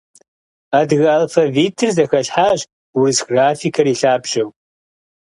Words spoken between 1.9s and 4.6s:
зэхэлъхьащ урыс графикэр и лъабжьэу.